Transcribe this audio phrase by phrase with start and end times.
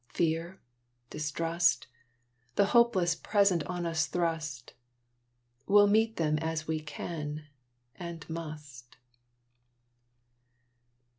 [0.15, 0.59] Fear
[1.11, 1.85] distrust
[2.55, 4.73] The hopeless present on us thrust
[5.67, 7.45] We'll meet them as we can,
[7.99, 8.97] and must.